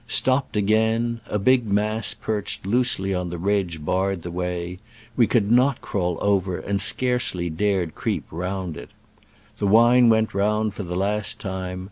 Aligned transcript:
Stopped 0.07 0.57
again— 0.57 1.19
a 1.29 1.37
big 1.37 1.63
mass 1.67 2.15
perched 2.15 2.65
loosely 2.65 3.13
on 3.13 3.29
the 3.29 3.37
ridge 3.37 3.85
barred 3.85 4.23
the 4.23 4.31
way: 4.31 4.79
we 5.15 5.27
could 5.27 5.51
not 5.51 5.79
crawl 5.79 6.17
over 6.21 6.57
and 6.57 6.81
scarcely 6.81 7.51
dared 7.51 7.93
creep 7.93 8.25
round 8.31 8.77
it. 8.77 8.89
The 9.59 9.67
wine 9.67 10.09
went 10.09 10.33
round 10.33 10.73
for 10.73 10.81
the 10.81 10.95
last 10.97 11.39
time. 11.39 11.79